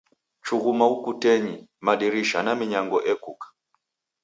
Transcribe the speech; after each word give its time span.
Chughuma 0.45 0.85
ukutenyi, 0.95 1.55
madirisha 1.85 2.39
na 2.45 2.53
minyango 2.59 2.97
ekuka. 3.11 3.47